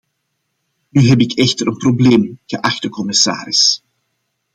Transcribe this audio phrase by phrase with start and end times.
[0.89, 3.83] Nu heb ik echter een probleem, geachte commissaris.